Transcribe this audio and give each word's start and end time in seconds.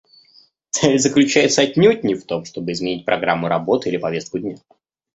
Цель 0.71 0.97
заключается 0.97 1.61
отнюдь 1.61 2.03
не 2.03 2.15
в 2.15 2.25
том, 2.25 2.43
чтобы 2.45 2.71
изменить 2.71 3.05
программу 3.05 3.47
работы 3.47 3.89
или 3.89 3.97
повестку 3.97 4.39
дня. 4.39 4.57